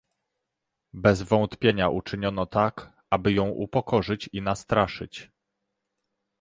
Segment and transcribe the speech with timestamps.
[0.93, 5.31] Bez wątpienia uczyniono tak, aby ją upokorzyć i nastraszyć